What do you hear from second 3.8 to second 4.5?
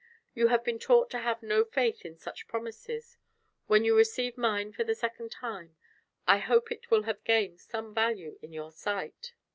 you receive